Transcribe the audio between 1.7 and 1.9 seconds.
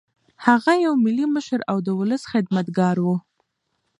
او د